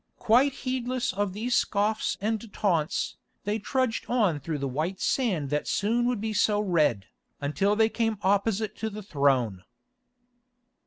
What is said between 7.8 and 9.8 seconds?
came opposite to the throne.